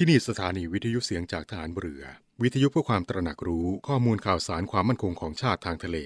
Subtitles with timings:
[0.00, 2.02] ที่นี่สถานีวิทยุเสียงจากฐานเรือ
[2.42, 5.98] วิทยุเพื่อความตระหนักรู้ข้อมูลข่าวสารความมั่นคงของชาติทางทะเล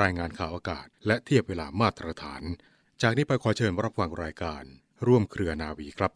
[0.00, 2.42] รายงานข่าวอากาศ และเทียบเวลามาตรฐาน
[3.02, 4.62] จากนี้ไปขอเชิญรับฟังรายการ
[5.06, 6.12] ร่วมเครือนาวีครับ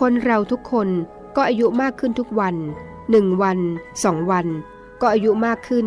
[0.00, 0.88] คนเราทุกคน
[1.36, 2.56] ก็อายุมากขึ้นทุกวัน
[3.10, 3.58] หนึ่งวัน
[4.04, 4.46] สองวัน
[5.00, 5.86] ก็อายุมากขึ้น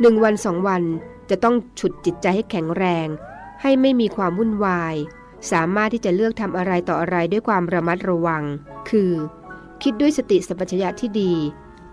[0.00, 0.84] หนึ่งวันสองวัน
[1.30, 3.06] จะต้องฉุดจิตใจให้แข็งแรง
[3.62, 4.94] ให้ไม่มีความวุ่นวาย
[5.52, 8.42] สามารถที่จะเลือกทำอะไรต่ออะไรด้วยความระมัดระวัง
[8.90, 9.12] คือ
[9.82, 11.32] คิดด้วยสติสัมปชัญญะที่ดี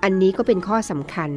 [0.03, 1.31] อันนี้ก็เป็นข้อสำคัญ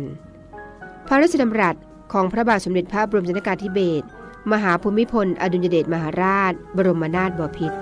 [1.07, 1.77] พระราชดำรัส
[2.13, 4.07] ของพระบาทสมเด็จพระบรมชนกาธิเบศร
[4.53, 7.77] มหาภูมิพล อดุลยเดชมหาราช บรมนาถบพิตร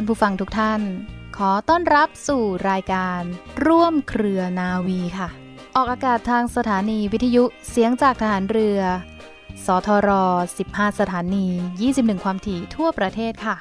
[0.00, 0.80] านผู้ฟังทุกท่าน
[1.36, 3.20] ขอต้อนรับสู่รายการ
[3.66, 5.28] ร่วมเครือนาวีค่ะ
[5.76, 8.80] ออกอากาศทางสถานีวิทยุเสียงจากทหารเรือ
[9.64, 10.10] สทร
[10.54, 11.46] 15 สถานี
[11.86, 13.56] 21 ความถี่ทั่วประเทศค่ะ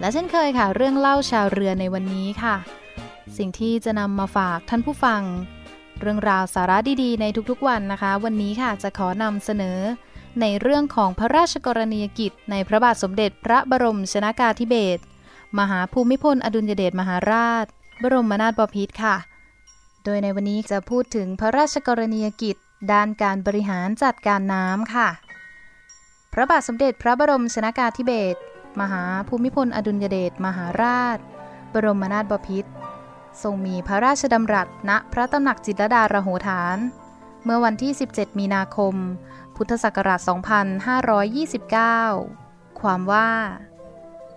[0.00, 2.56] และเช่นเคยค่ะ เรื่องเล่าชาวเรือในวันนี้ค่ะ
[3.36, 5.22] สิ่งที่จะนำมาฝากท่านผู้ฟัง
[6.00, 9.78] เรื่องราวสาระดีๆ ในทุกๆวันนะคะ วันนี้ค่ะจะขอนำเสนอ
[10.40, 15.02] ในเรื่องของพระราชกรณียกิจในพระบาทสมเด็จพระบรมชนากาธิเบศร
[15.58, 17.66] มหาภูมิพล อดุลยเดชมหาราช
[18.02, 19.16] บรมนาถบพิตรค่ะ
[20.04, 22.56] โดยในวันนี้จะพูดถึงพระราชกรณียกิจ
[22.92, 25.08] ด้านการบริหารจัดการน้ำค่ะ
[26.32, 28.38] พระบาทสมเด็จพระบรมชนากาธิเบศร
[28.80, 31.18] มหาภูมิพล อดุลยเดชมหาราช
[31.72, 32.70] บรมนาถบพิตร
[33.42, 36.76] ทรงมีพระราชดำรัสณพระตำหนักจิตรดารโหฐาน
[37.44, 38.94] เมื่อวันที่ 17 มีนาคม
[39.56, 40.20] พุทธศักราช
[41.94, 43.30] 2529 ความว่า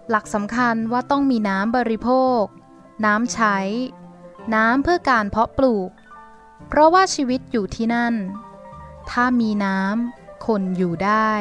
[0.10, 2.10] หลักสำคัญว่าต้องมีน้ำบริโภ
[2.42, 2.44] ค
[3.06, 3.58] น้ำใช้
[4.56, 5.90] น้ำเพื่อการเพาะปลูก
[6.68, 8.14] เพราะว่าชีวิตอยู่ที่นั่น
[9.12, 11.32] ถ้ามีน้ำคนอยู่ได้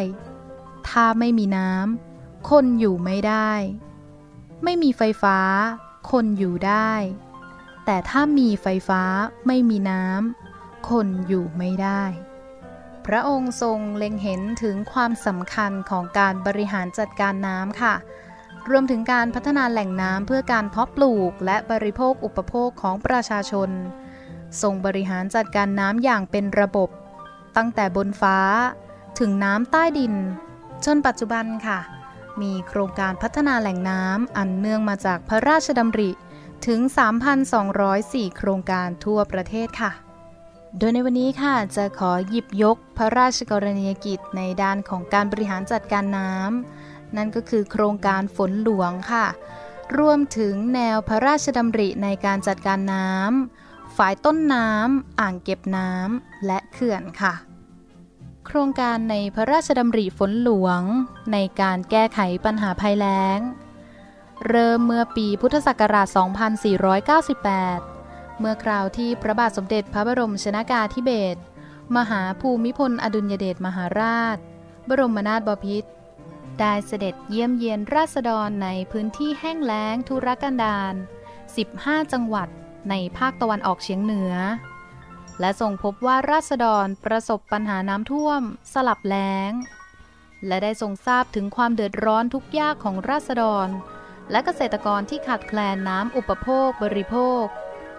[0.88, 3.52] ถ้าไม่มีน้ำคนอยู่ไม่ได้
[4.64, 5.38] ไม่มีไฟฟ้า
[6.10, 6.92] คนอยู่ได้
[7.84, 9.02] แต่ถ้ามีไฟฟ้า
[9.46, 12.02] ไม่มีน้ำคนอยู่ไม่ได้
[13.06, 17.94] พระองค์ทรงเล็งเห็นถึงความสำคัญของการบริหารจัดการน้ำค่ะ
[18.70, 23.70] รวมถึงการพัฒนาแหล่งน้ำเพื่อการเพาะปลูก และบริโภคอุปโภคของประชาชน
[24.62, 26.88] ทรงบริหารจัดการน้ำอย่างเป็นระบบ
[27.56, 28.38] ตั้งแต่บนฟ้า
[29.18, 30.14] ถึงน้ำใต้ดิน
[30.84, 31.78] จนปัจจุบันค่ะ
[32.42, 36.10] มีโครงการพัฒนาแหล่งน้ำอันเนื่องมาจากพระราชดำริ
[36.66, 36.80] ถึง
[37.58, 39.92] 3,204 โครงการทั่วประเทศค่ะ
[40.78, 49.26] โดยในวันนี้ค่ะจะขอหยิบยกพระราชกรณียกิจในด้านของการบริหารจัดการน้ำ นั่นก็คือโครงการฝนหลวงค่ะ
[49.98, 57.34] รวมถึงแนวพระราชดำริในการจัดการน้ำฝ่ายต้นน้ำ อ่างเก็บน้ำ และเขื่อนค่ะ
[58.46, 60.80] โครงการในพระราชดำริฝนหลวง
[61.32, 63.38] ในการแก้ไขปัญหาภัยแล้ง
[64.48, 66.06] เริ่มเมื่อปีพุทธศักราช
[67.22, 71.40] 2498 เมื่อคราวที่พระบาทสมเด็จพระบรมชนากาธิเบศร
[71.96, 74.36] มหาภูมิพลอดุลยเดชมหาราช
[74.88, 75.90] บรมนาถบพิตร
[76.60, 80.94] ได้เสด็จเยี่ยมเยียนราษฎรในพื้นที่แห้งแล้งทุรกันดาร
[81.52, 82.48] 15 จังหวัด
[82.90, 84.34] ในภาคตะวันออกเฉียงเหนือ
[85.40, 89.52] และทรงพบว่าราษฎรประสบปัญหาน้ำท่วม สลับแล้ง
[90.46, 93.68] และได้ทรงทราบถึงความเดือดร้อนทุกยากของราษฎร
[94.30, 97.44] และเกษตรกรที่ขาดแคลนน้ำอุปโภคบริโภค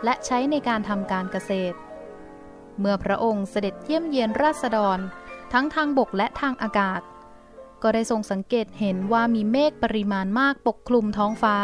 [0.04, 1.78] และใช้ในการทำการเกษตร
[2.80, 4.98] เมื่อพระองค์เสด็จเยี่ยมเยียนราษฎร
[5.54, 7.02] ทั้งทางบกและทางอากาศ
[7.84, 11.58] ก็ได้ทรงสังเกตเห็นว่ามีเมฆปริมาณมากปกคลุมท้องฟ้า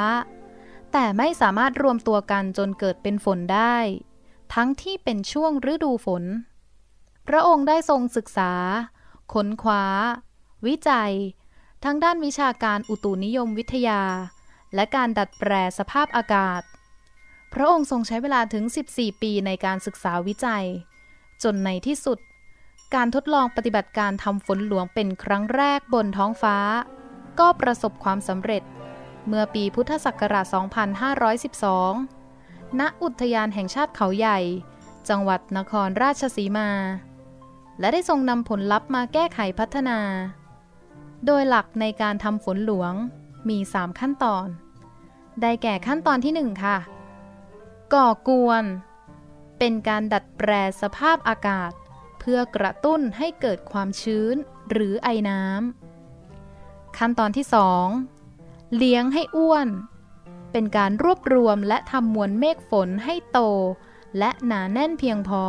[0.92, 3.78] แต่ไม่สามารถรวมตัวกันจนเกิดเป็นฝนได้
[4.54, 6.24] ทั้งที่เป็นช่วงฤดูฝน
[7.28, 8.52] พระองค์ได้ทรงศึกษา
[9.34, 9.86] ค้นคว้า
[10.68, 11.14] วิจัย
[11.84, 14.02] ทั้งด้านวิชาการอุตุนิยมวิทยา
[14.76, 16.62] และการดัดแปลสภาพอากาศ
[17.54, 18.64] พระองค์ทรงใช้เวลาถึง
[18.94, 20.66] 14 ปีในการศึกษาวิจัย
[21.44, 22.20] จนในที่สุด
[22.96, 26.58] การทดลองปฏิบัติการทำฝนหลวงเป็นครั้งแรกบนท้องฟ้า
[27.40, 28.64] ก็ประสบความสำเร็จ
[29.28, 30.46] เมื่อปีพุทธศักราช
[31.44, 34.40] 2512 ณ อุทยานแห่งชาติเขาใหญ่
[35.10, 36.70] จังหวัดนครราชสีมา
[37.80, 40.00] และได้ทรงนำผลลัพธ์มาแก้ไขพัฒนา
[41.26, 42.94] โดยหลักในการทำฝนหลวง
[43.50, 44.48] มี 3 ขั้นตอน
[45.42, 46.78] ได้แก่ขั้นตอนที่ 1 ค่ะ
[47.94, 48.64] ก่อกวน
[49.60, 50.52] เป็นการดัดแปล
[50.82, 51.72] สภาพอากาศ
[52.32, 54.36] พื่อกระตุ้นให้เกิดความชื้น
[54.72, 57.46] หรือไอน้ำขั้นตอนที่
[58.12, 59.68] 2 เลี้ยงให้อ้วน
[60.52, 63.40] เป็นการรวบรวมและทำมวลเมฆฝนให้โต
[64.18, 65.44] และหนาแน่นเพียงพอ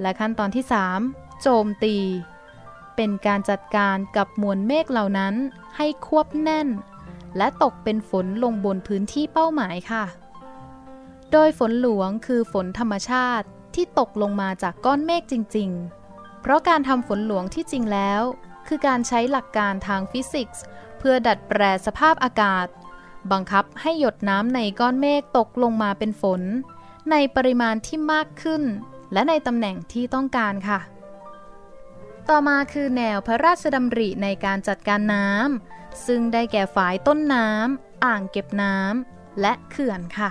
[0.00, 0.64] และขั้นตอนที่
[1.02, 1.96] 3 โจมตี
[2.96, 5.34] เป็นการจัดการกับมวลเมฆเหล่านั้น
[5.76, 6.68] ให้ควบแน่น
[7.36, 10.04] และตกเป็นฝนลงบนพื้นที่เป้าหมายค่ะ
[11.32, 15.70] โดยฝนหลวงคือฝนธรรมชาติ ที่ตกลงมาจากก้อนเมฆจริง
[16.06, 18.22] ๆ เพราะการทำฝนหลวงที่จริงแล้ว
[18.68, 20.64] คือการใช้หลักการทางฟิสิกส์
[20.98, 22.66] เพื่อดัดแปลสภาพอากาศ
[23.32, 26.42] บังคับให้หยดน้ำในก้อนเมฆตกลงมาเป็นฝน
[27.10, 28.62] ในปริมาณที่มากขึ้น
[29.12, 30.80] และในตำแหน่งที่ต้องการค่ะ
[32.28, 40.30] ต่อมาคือแนวพระราชดำริในการจัดการน้ำซึ่งได้แก่ฝายต้นน้ำอ่างเก็บน้ำและเขื่อนค่ะ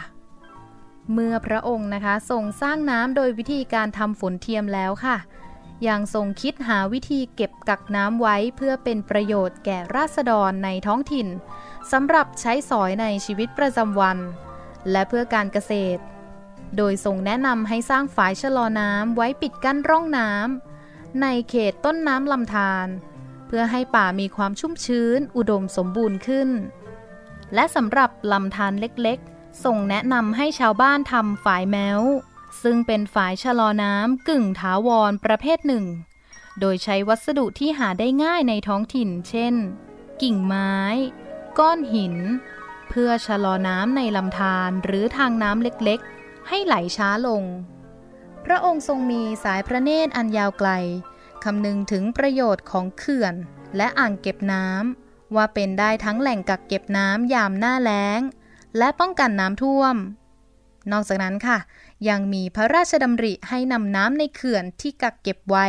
[1.13, 5.17] เมื่อพระองค์นะคะทรงสร้างน้ำโดยวิธีการทำฝนเทียมแล้วค่ะ
[5.87, 11.27] ยังทรงคิดหาวิธีเก็บกักน้ำไว้เพื่อเป็นประโยชน์แก่ราษฎรในท้องถิ่น
[11.91, 14.17] สำหรับใช้สอยในชีวิตประจำวัน
[14.91, 16.01] และเพื่อการเกษตร
[16.77, 22.87] โดยทรงแนะนำให้สร้างฝายชะลอน้ำไว้ปิดกั้นร่องน้ำในเขตต้นน้ำลำธาร
[23.47, 26.49] เพื่อให้ป่ามีความชุ่มชื้น อุดมสมบูรณ์ขึ้น
[27.53, 32.01] และสำหรับลำธารเล็กๆ ส่งแนะนำให้ชาวบ้านทำฝายแมว
[32.63, 35.85] ซึ่งเป็นฝายชะลอน้ำกึ่งถาวรประเภทหนึ่ง
[36.59, 39.55] โดยใช้วัสดุที่หาได้ง่ายในท้องถิ่น เช่น
[40.21, 40.75] กิ่งไม้
[41.59, 42.15] ก้อนหิน
[42.89, 47.43] เพื่อชะลอน้ำในลำธารหรือทางน้ำเล็กๆ ให้ไหลช้าลง
[48.45, 50.69] พระองค์ทรงมีสายพระเนตรอันยาวไกล
[51.43, 53.33] คำนึงถึงประโยชน์ของเขื่อน
[53.77, 58.19] และอ่างเก็บน้ำว่าเป็นได้ทั้งแหล่งกักเก็บน้ำยามหน้าแล้ง
[58.77, 59.95] และป้องกันน้ำท่วม
[60.91, 61.57] นอกจากนั้นค่ะ
[62.09, 65.67] ยังมีพระราชดำริให้นำน้ำในเขื่อนที่กักเก็บไว้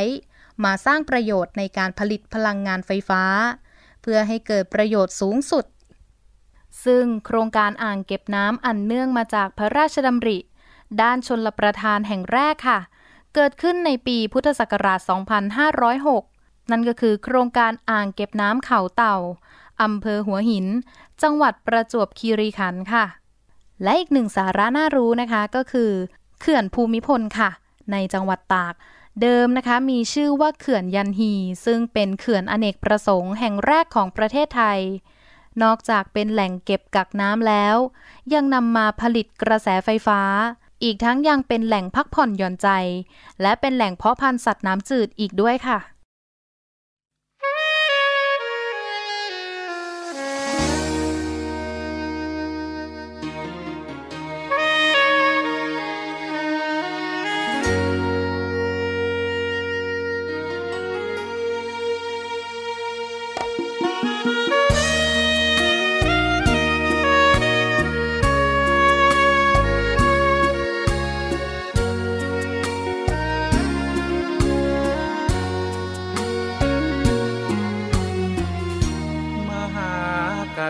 [0.65, 3.23] มาสร้างประโยชน์ในการผลิตพลังงานไฟฟ้า
[4.03, 5.65] เพื่อให้เกิดประโยชน์สูงสุด
[6.85, 10.39] ซึ่งโครงการอ่างเก็บน้ำอันเนื่องมาจากพระราชดำริ
[11.03, 12.81] ด้านชนลประทานแห่งแรกค่ะ
[13.35, 15.01] เกิดขึ้นในปีพุทธศักราช
[15.87, 19.17] 2506 นั่นก็คือโครงการอ่างเก็บน้ำเขาเต่า
[19.83, 20.67] อำเภอหัวหิน
[21.23, 23.05] จังหวัดประจวบคีรีขันธ์ค่ะ
[23.83, 25.91] และอีกหนึ่งสาระน่ารู้นะคะก็คือ
[26.41, 27.51] เขื่อนภูมิพลค่ะ
[27.93, 28.75] ในจังหวัดตาก
[29.23, 31.33] เดิมนะคะมีชื่อว่าเขื่อนยันฮี
[31.65, 34.81] ซึ่งเป็นเขื่อนอเนกประสงค์แห่งแรกของประเทศไทย
[35.63, 37.77] นอกจากเป็นแหล่งเก็บกักน้ำแล้ว
[38.35, 40.21] ยังนำมาผลิตกระแสไฟฟ้า
[40.83, 42.69] อีกทั้งยังเป็นแหล่งพักผ่อนหย่อนใจ
[43.43, 45.79] และเป็นแหล่งเพาะพันธุ์สัตว์น้ำจืดอีกด้วยค่ะ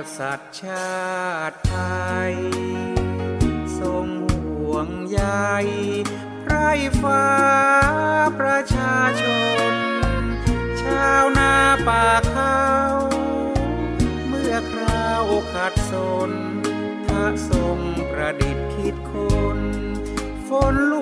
[0.01, 0.99] ากษัตริย์ชา
[1.51, 1.77] ติไท
[2.31, 2.35] ย
[3.81, 5.21] ทรงห่วงใย
[6.45, 6.55] ไร
[7.03, 7.27] ฟ้า
[8.39, 9.25] ประชาช
[9.71, 9.75] น
[10.83, 11.55] ชาวนา
[11.87, 12.61] ป่าเขา
[14.29, 15.93] เมื่อคราวขัดส
[16.29, 16.31] น
[17.07, 17.79] พระทรง
[18.11, 19.15] ประดิษฐ์คิดค
[19.57, 19.59] น
[20.49, 20.95] ฝนหล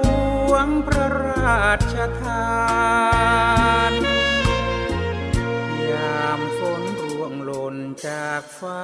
[0.51, 2.49] วงพระราชทา
[3.91, 4.18] น
[8.07, 8.83] จากฟ้า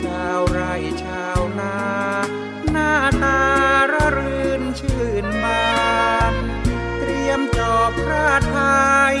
[0.00, 0.72] ชาวไร่
[1.04, 1.76] ชาวนา
[2.70, 3.40] หน้าตา
[3.92, 5.66] ระรื่นชื่นบา
[6.32, 6.34] น
[6.98, 8.58] เตรียมจอบพระไท
[9.12, 9.16] ย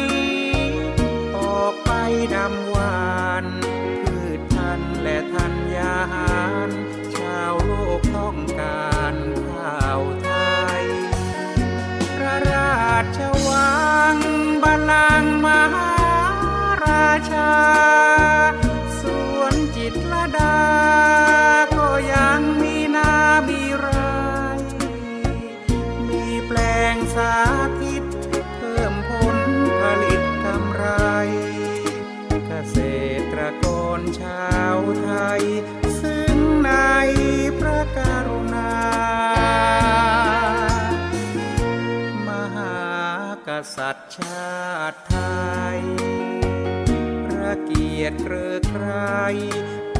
[47.64, 48.86] เกียรติเกลือใคร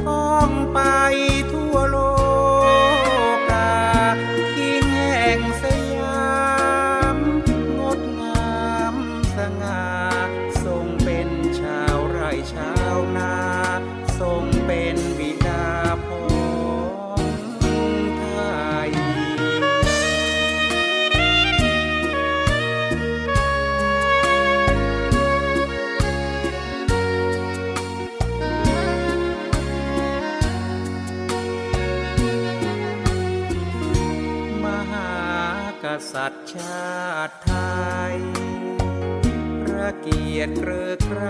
[0.07, 0.79] ต้องไป
[1.51, 2.14] ทั่วโลก
[40.45, 41.21] ยดเกลือใคร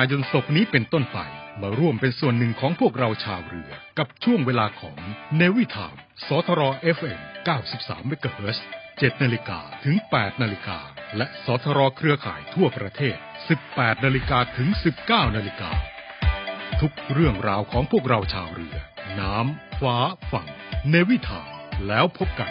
[0.04, 1.18] ายนศกนี้เป็นต้นไป
[1.62, 4.98] มาร่วมเป็นส่วนหนึ่งของพวกเราชาวเรือ กับช่วงเวลาของ
[5.36, 5.94] เนวิทาม
[6.26, 6.62] สทร
[6.96, 7.20] FM
[7.58, 10.78] 93เมกะเฮิรตซ์7นาฬิกาถึง 8 นาฬิกา
[11.16, 13.16] และสทรเครือข่ายทั่วประเทศ
[13.60, 14.68] 18 นาฬิกาถึง
[15.04, 15.70] 19 นาฬิกา
[16.80, 18.76] ทุกเรื่องราวของพวกเราชาวเรือ
[19.20, 19.96] น้ำ ฟ้า
[20.32, 20.48] ฝั่ง
[20.88, 21.50] เนวิทาม
[21.86, 22.50] แล้วพบกัน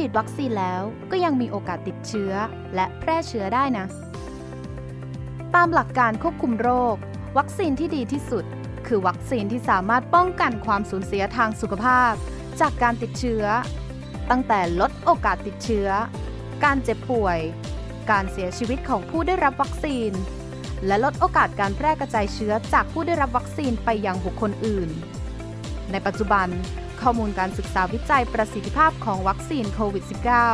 [0.00, 2.32] ฉีดวัคซีนแล้วก็ยังมีโอกาสติดเชื้อ
[2.74, 3.86] และแพร่เชื้อได้นะ
[5.54, 6.96] ตามหลักการควบคุมโรค
[7.38, 8.44] วัคซีนที่ดีที่สุด
[8.86, 12.12] คือวัคซีนที่สามารถป้องกันความสูญเสียทางสุขภาพ
[12.60, 13.44] จากการติดเชื้อ
[14.30, 15.88] ตั้งแต่ลดโอกาสติดเชื้อ
[16.64, 17.38] การเจ็บป่วย
[18.10, 20.10] การเสียชีวิตของผู้ได้รับวัคซีน
[20.86, 24.88] และลดโอกาสการแพร่กระจายเชื้อจากผู้ได้รับวัคซีนไปยังบุคคลอื่น
[25.90, 26.48] ในปัจจุบัน
[27.02, 30.04] ข้อมูลการศึกษาวิจัยประสิทธิภาพของวัคซีนโควิด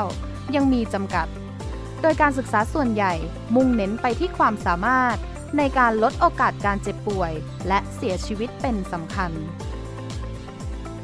[0.03, 1.27] -19 ยังมีจำกัด
[2.03, 3.13] โดยการศึกษาส่วนใหญ่
[3.55, 5.17] มุ่งเน้นไปที่ความสามารถ
[5.57, 7.33] ในการลดโอกาสการเจ็บป่วย
[7.69, 9.31] และเสียชีวิตเป็นสำคัญ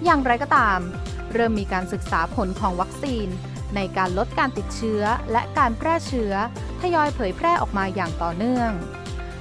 [0.04, 0.78] อย่างไรก็ตาม
[1.32, 3.28] เริ่มมีการศึกษาผลของวัคซีน
[3.76, 6.32] ในการลดการติดเชื้อและการแพร่เชื้อ
[6.80, 8.70] ทยอยเผยแพร่ออกมาอย่างต่อเนื่อง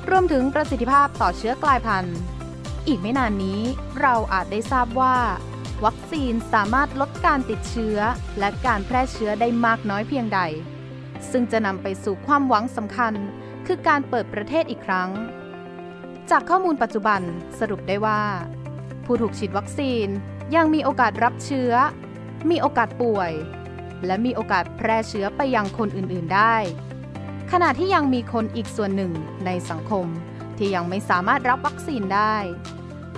[0.10, 2.18] รวมถึงประสิทธิภาพต่อเชื้อกลายพันธุ์
[2.88, 3.62] อีกไม่นานนี้
[4.02, 5.16] เราอาจได้ทราบว่า
[5.86, 7.98] วัคซีนสามารถลดการติดเชื้อ
[8.40, 10.40] และการแพร่เชื้อได้มากน้อยเพียงใด
[11.32, 13.14] ซึ่งจะนำไปสู่ความหวังสำคัญ
[13.68, 15.10] คือการเปิดประเทศอีกครั้ง
[16.30, 17.22] จากข้อมูลปัจจุบัน
[17.60, 18.24] สรุปได้ว่า
[19.06, 20.08] ผู้ถูกฉีดวัคซีน
[20.56, 21.72] ยังมีโอกาสรับเชื้อ
[22.50, 23.32] มีโอกาสป่วย
[24.06, 26.56] และมีโอกาสแพร่เชื้อไปยังคนอื่นๆได้
[27.52, 29.14] ขณะที่ยังมีคนอีกส่วนหนึ่ง
[29.46, 30.06] ในสังคม
[30.58, 32.36] ที่ยังไม่สามารถรับวัคซีนได้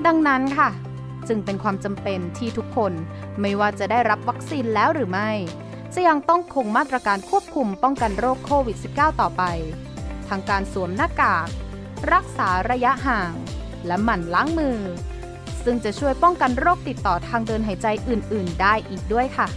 [0.05, 0.69] ดังนั้นค่ะ
[1.27, 2.93] จึงเป็นความจำเป็นที่ทุกคน
[3.41, 5.31] ไม่ว่าจะได้รับวัคซีนแล้วหรือไม่
[5.93, 9.43] จะยังต้องคงมาตรการควบคุมป้องกันโรคโควิด -19 ต่อไป
[10.27, 11.47] ทางการสวมหน้ากาก
[12.13, 13.33] รักษาระยะห่าง
[13.87, 14.79] และหมั่นล้างมือ
[15.63, 19.47] ซึ่งจะช่วยป้องกันโรคติดต่อทางเดินหายใจอื่น ๆ ได้อีกด้วยค่ะ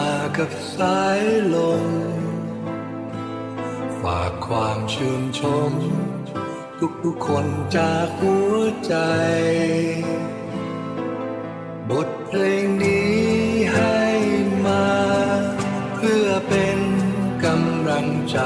[0.00, 1.22] มากับสาย
[1.54, 1.84] ลม
[4.02, 5.72] ฝากความชื่นชม
[7.04, 8.96] ทุกๆคนจากหัวใจ
[11.90, 13.18] บทเพลงนี้
[13.74, 14.02] ให้
[14.66, 14.88] มา
[15.94, 16.78] เพื่อเป็น
[17.44, 18.38] กำลังใจ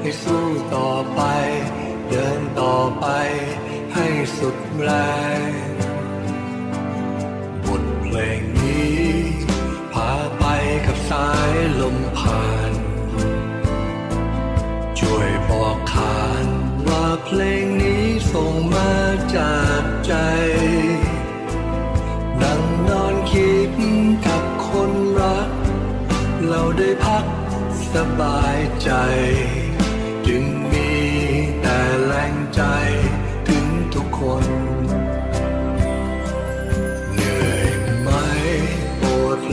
[0.00, 1.20] ให้สู้ต่อไป
[2.08, 3.06] เดินต่อไป
[3.94, 4.06] ให้
[4.38, 4.90] สุดแร
[5.50, 5.67] ง
[11.10, 12.72] สายลมผ่าน
[15.00, 16.46] ช่วยบอกขาน
[16.86, 18.92] ว่าเพลงนี้ส่งมา
[19.36, 20.14] จากใจ
[22.42, 23.72] นั่งนอนคิด
[24.26, 25.50] กับคนรัก
[26.46, 27.26] เราได้พัก
[27.94, 28.90] สบายใจ
[30.26, 30.92] จึงมี
[31.60, 32.62] แต่แรงใจ
[33.48, 34.57] ถึงทุกคน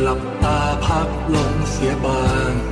[0.07, 2.64] ลับตาพักลงเสียบาง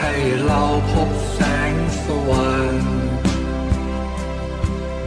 [0.00, 0.14] ให้
[0.44, 0.62] เรา
[0.92, 1.40] พบแส
[1.72, 1.74] ง
[2.04, 2.74] สว่าง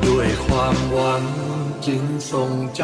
[0.05, 1.23] ด้วยความหวัง
[1.85, 2.83] จึงส่งใจ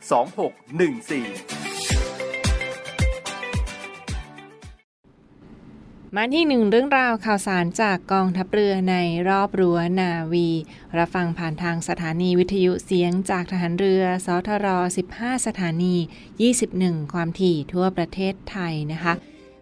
[0.00, 1.66] 2614
[6.16, 8.96] มาที่หนึ่งเรื่องราวข่าวสารจากกองทัพเรือใน
[9.28, 10.48] รอบรั้วนาวี
[10.98, 14.66] รับฟังผ่านทางสถานีวิทยุเสียงจากทหารเรือ สทร
[15.06, 15.94] 15 สถานี
[16.54, 19.14] 21 ความถี่ทั่วประเทศไทยนะคะ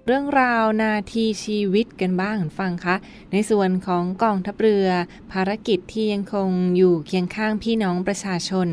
[0.07, 2.97] เรื่องราวนาทีชีวิตกันบ้างฟังคะ
[3.33, 4.89] ในส่วนของกองทัพเรือ
[5.33, 8.67] ภารกิจที่ยังคงอยู่เคียงข้างพี่น้องประชาชน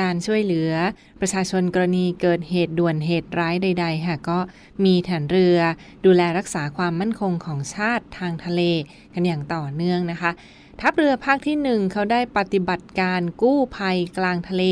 [0.00, 0.72] การช่วยเหลือ
[1.20, 4.38] ประชาชนกรณีเกิดเหตุด่วนเหตุร้ายใด ๆ ค่ะ ก็
[4.84, 5.58] มีฐานเรือ
[6.04, 8.62] ดูแลรักษาความมั่นคงของชาติทางทะเล
[9.14, 10.30] กันอย่างต่อเนื่องนะคะ
[10.80, 14.62] ทัพเรือภาคที่หนึ่งเขาได้ปฏิบัติการกู้ภัยกลางทะเล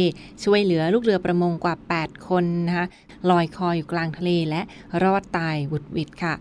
[0.45, 2.87] ช่วยเหลือลูกเรือประมงกว่า 8 คนนะคะ
[3.31, 4.61] ลอยคออยู่กลางทะเลและ
[5.03, 6.35] รอดตายบุดวิดค่ะ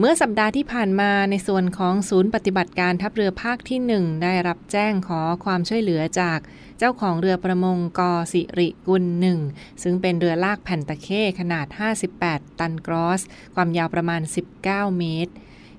[0.00, 6.38] เมื่อสัปดาห์ที่ผ่านมาในส่วนของศูนย์ปฏิบัติการทัพเรือภาคที่ 1 ได้รับแจ้งขอความช่วยเหลือจาก
[6.78, 9.38] เจ้าของเรือประมงกอสิริกุลหนึ่ง
[9.82, 11.66] ซึ่งเป็นเรือลากแผ่นตะเข้ขนาด
[12.12, 13.20] 58 ตันกรอส
[13.54, 14.20] ความยาวประมาณ
[14.58, 15.32] 19 เมตร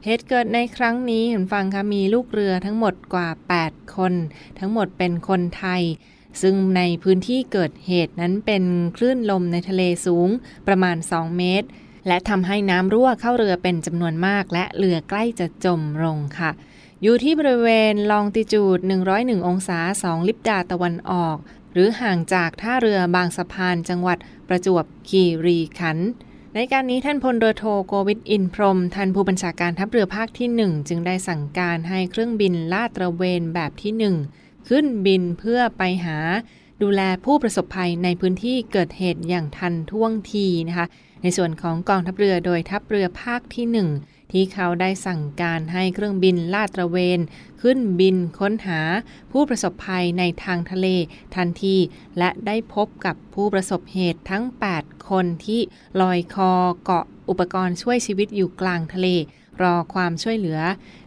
[0.05, 3.29] เหตุเกิดในครั้งนี้เห็นฟังคะมีลูกเรือทั้งหมดกว่า
[3.61, 4.13] 8 คน
[4.59, 5.83] ทั้งหมดเป็นคนไทย
[6.41, 8.63] ซึ่งในพื้นที่เกิดเหตุนั้นเป็น
[8.97, 10.29] คลื่นลมในทะเลสูง
[10.67, 11.69] ประมาณ 2 เมตร
[12.07, 16.51] และทำให้น้ำรั่วเข้าเรือเป็นจำนวนมาก และเรือใกล้จะจมลงค่ะ
[17.03, 18.79] อยู่ที่บริเวณลองติจูด
[19.13, 21.37] 101 องศา 2 ลิบดาตะวันออก
[21.73, 24.17] หรือห่างจากท่าเรือบางสะพานจังหวัด
[24.47, 26.09] ประจวบคีรีขันธ์
[26.55, 33.93] ในการนี้ท่านพลเรือโทโกวิทอินพรมท่านผู้บัญชาการทัพเรือภาคที่ 1 จึงได้สั่งการให้เครื่องบินลาดตระเวนแบบที่
[34.33, 36.17] 1 ขึ้นบินเพื่อไปหา
[36.81, 40.87] ดูแลผู้ประสบภัยในพื้นที่เกิดเหตุอย่างทันท่วงทีนะคะ
[41.21, 43.65] ในส่วนของกองทัพเรือโดยทัพเรือภาคที่
[44.01, 47.19] 1 ที่เขาได้สั่งการให้เครื่องบินลาดตระเวน
[47.61, 48.81] ขึ้นบินค้นหา
[49.31, 50.87] ผู้ประสบภัยในทางทะเล
[51.35, 51.75] ทันที
[52.17, 54.43] และได้พบกับผู้ประสบเหตุทั้ง
[54.77, 55.61] 8 คนที่
[56.01, 56.51] ลอยคอ
[56.83, 59.07] เกาะอุปกรณ์ช่วยชีวิตอยู่กลางทะเล
[59.61, 60.59] รอความช่วยเหลือ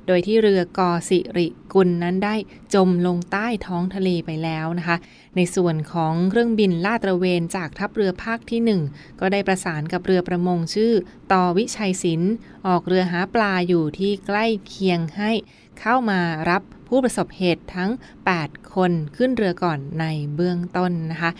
[0.07, 2.35] โดยที่เรือกอสิริกุลนั้นได้
[2.75, 4.97] จมลงใต้ท้องทะเลไปแล้วนะคะ
[5.37, 8.61] ในส่วนของเครื่องบินลาดตระเวนจากทัพเรือภาคที่
[8.93, 10.93] 1 ก็ได้ประสานกับเรือประมงชื่อ
[11.33, 12.33] ต่อวิชัยศิลป์
[12.67, 15.33] ออกเรือหาปลาอยู่ที่ใกล้เคียงให้
[15.81, 17.91] เข้ามารับผู้ประสบเหตุทั้ง
[18.33, 21.31] 8 คนขึ้นเรือก่อนในเบื้องต้นนะคะ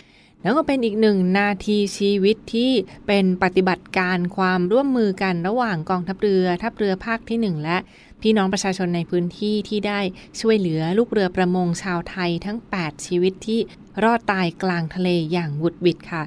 [0.43, 2.71] แล้วก็เป็นอีกหนึ่งนาทีชีวิตที่
[3.07, 7.77] เป็นปฏิบัติการความร่วมมือกันระหว่างกองทัพเรือทัพเรือภาคที่ 1 และ
[8.21, 9.99] พี่น้องประชาชนในพื้นที่ที่ได้
[10.39, 13.59] ช่วยเหลือลูกเรือประมงชาวไทยทั้ง 8 ชีวิตที่
[14.03, 16.23] รอดตายกลางทะเลอย่างหวุดหวิดค่ะ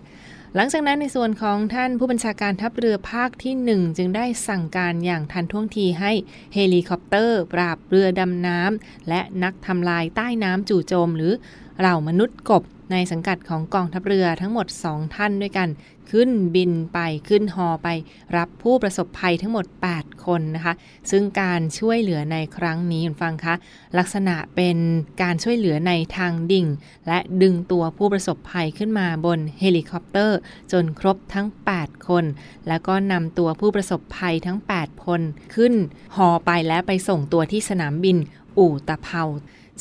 [0.56, 6.12] หลังจากนั้นในส่วนของท่านผู้บัญชาการทัพเรือภาคที่ 1 จึงได้สั่งการอย่างทันท่วงทีให้
[6.54, 11.32] เฮลิคอปเตอร์ ปราบเรือดำน้ำและนักทำลายใต้น้ำจู่โจมหรือ
[11.80, 15.68] เหล่ามนุษย์กบ ในสังกัดของกองทัพเรือทั้งหมด 2 ท่านด้วยกัน
[16.12, 17.88] ขึ้นบินไปขึ้นฮอไป
[18.36, 19.66] รับผู้ประสบภัยทั้งหมด
[19.96, 20.74] 8 คนนะคะ
[21.10, 23.54] ซึ่งการช่วยเหลือในครั้งนี้คุณฟังคะ
[23.98, 24.76] ลักษณะเป็น
[25.22, 26.66] การช่วยเหลือในทางดิ่ง
[27.06, 30.38] และดึงตัวผู้ประสบภัยขึ้นมาบนเฮลิคอปเตอร์
[30.72, 32.24] จนครบทั้ง 8 คน
[32.68, 35.20] แล้วก็นำตัวผู้ประสบภัยทั้ง 8 คน
[35.54, 35.74] ขึ้น
[36.16, 38.16] ฮอไปและไปส่งตัวที่สนามบิน
[38.58, 39.24] อู่ตะเภา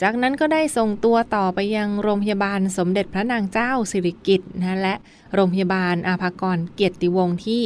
[0.01, 4.95] จากนั้นก็ได้ส่งตัวต่อไปยังโรงพยาบาลสมเด็จพระนางเจ้าสิริกิติ์นะและ
[5.33, 7.61] โรงพยาบาลอาภากรเกียรติวงศ์ที่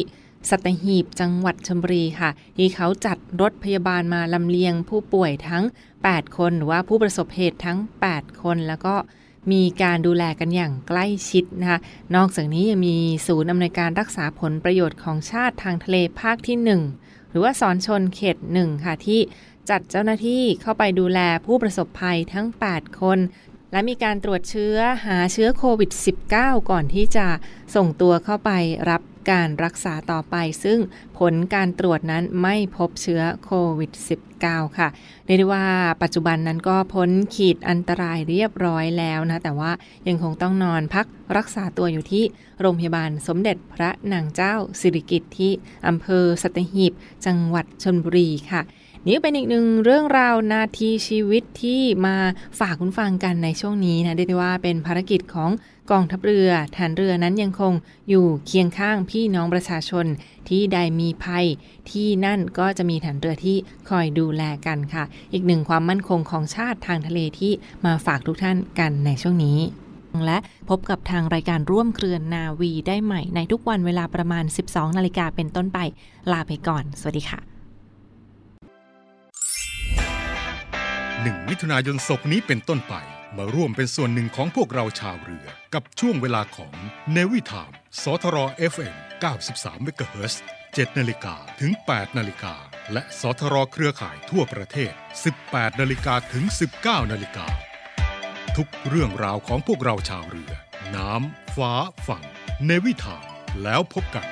[0.50, 5.64] สัตหีบจังหวัดชลบุรีค่ะ ที่เขาจัดรถพยาบาลมาลำเลียงผู้ป่วยทั้ง
[6.02, 7.78] 8 คน หรือว่าผู้ประสบเหตุทั้ง
[8.10, 8.96] 8 คน แล้วก็
[9.52, 11.80] มีการดูแลกันอย่างใกล้ชิดนะคะ
[12.16, 12.96] นอกจากนี้ยังมี
[13.28, 16.58] ศูนย์อำนวยการรักษาผลประโยชน์ของชาติทางทะเลภาคที่
[16.96, 19.20] 1 หรือว่าสอนชนเขตหนึ่งค่ะที่
[19.70, 23.20] จัดเจ้าหน้าที่เข้าไปดูแลผู้ประสบภัยทั้ง 8 คน
[23.72, 25.92] และมีการตรวจเชื้อหาเชื้อโควิด
[26.32, 27.28] -19 ก่อนที่จะ
[27.76, 28.52] ส่งตัวเข้าไป
[28.90, 29.02] รับ
[29.32, 30.80] การรักษาต่อไป ซึ่ง
[31.18, 33.92] ผลการตรวจนั้นไม่พบเชื้อโควิด
[34.36, 34.88] -19 ค่ะ
[35.26, 35.66] เรียกได้ว่า
[36.02, 39.72] ปัจจุบันนั้นก็พ้นขีดอันตรายเรียบร้อยแล้วนะ แต่ว่า
[40.08, 41.06] ยังคงต้องนอนพัก
[41.38, 42.24] รักษาตัวอยู่ที่
[42.62, 45.52] โรงพยาบาลสมเด็จพระนางเจ้าสิริกิติ์ที่
[45.88, 46.94] อำเภอสัตหีบ
[47.26, 48.62] จังหวัดชนบุรีค่ะ
[49.06, 52.16] นี่เป็นอีกหนึ่งเรื่องราวนาทีชีวิตที่มา
[52.60, 55.52] ฝากคุณฟังกันในช่วงนี้นะเรียกได้ว่าเป็นภารกิจของ
[55.92, 57.74] กองทัพเรือฐานเรือนั้นยังคง
[58.10, 60.06] อยู่เคียงข้างพี่น้องประชาชน
[60.50, 61.46] ที่ใดมีภัย
[61.92, 63.58] ที่นั่นก็จะมีฐานเรือที่
[63.90, 67.52] คอยดูแลกันค่ะ อีกหนึ่งความมั่นคงของชาติทางทะเลที่
[67.86, 69.60] มาฝากทุกท่านกันในช่วงนี้
[70.26, 70.38] และ
[70.70, 75.80] พบกับทางรายการร่วมเครือนนาวีได้ใหม่ในทุกวันเวลาประมาณ 12 นาฬิกาเป็นต้นไป
[76.32, 77.57] ลาไปก่อน สวัสดีค่ะ
[81.26, 82.94] 1มิถุนายนศกนี้เป็นต้นไป
[83.38, 86.76] มาร่วมเป็นส่วนหนึ่งของพวกเราชาวเรือ กับช่วงเวลาของ
[87.12, 87.72] เนวิทาม
[88.04, 88.38] สทร
[88.74, 88.96] FM
[89.34, 92.56] 93เมกะเฮิรตซ์7นาฬิกาถึง 8 นาฬิกา
[92.94, 94.92] และสทรเครือข่ายทั่วประเทศ
[95.36, 96.46] 18 นาฬิกาถึง
[96.80, 97.48] 19 นาฬิกา
[98.58, 100.52] ทุกเรื่องราวของพวกเราชาวเรือ
[100.96, 101.74] น้ำ ฟ้า
[102.08, 102.24] ฝั่ง
[102.66, 103.26] เนวิทาม
[103.64, 104.28] แล้วพบกัน